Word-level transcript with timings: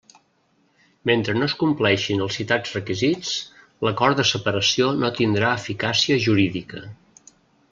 Mentre 1.09 1.33
no 1.41 1.49
es 1.49 1.53
compleixin 1.59 2.23
els 2.27 2.37
citats 2.39 2.73
requisits, 2.79 3.33
l'acord 3.89 4.21
de 4.23 4.25
separació 4.31 4.89
no 5.03 5.13
tindrà 5.21 5.53
eficàcia 5.63 6.19
jurídica. 6.25 6.83